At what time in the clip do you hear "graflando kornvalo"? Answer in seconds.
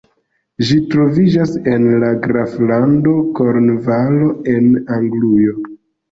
2.23-4.31